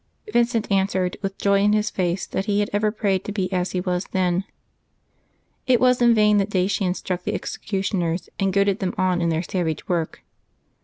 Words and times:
Vincent 0.33 0.71
answered, 0.71 1.15
with 1.21 1.37
joy 1.37 1.59
in 1.59 1.73
his 1.73 1.91
face, 1.91 2.25
that 2.25 2.45
he 2.45 2.59
had 2.59 2.71
ever 2.73 2.89
prayed 2.89 3.23
to 3.23 3.31
be 3.31 3.53
as 3.53 3.73
he 3.73 3.79
was 3.79 4.05
then. 4.05 4.45
It 5.67 5.79
was 5.79 6.01
in 6.01 6.15
vain 6.15 6.37
that 6.37 6.49
Dacian 6.49 6.95
struck 6.95 7.21
the 7.23 7.35
executioners 7.35 8.27
and 8.39 8.51
goaded 8.51 8.79
them 8.79 8.95
on 8.97 9.21
in 9.21 9.29
their 9.29 9.43
savage 9.43 9.87
work. 9.87 10.23